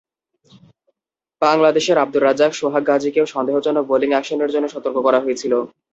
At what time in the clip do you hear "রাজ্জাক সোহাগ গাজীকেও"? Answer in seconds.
2.25-3.25